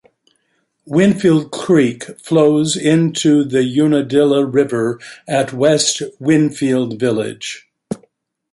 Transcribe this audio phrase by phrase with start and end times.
[0.87, 7.67] Winfield Creek flows into the Unadilla River at West Winfield village.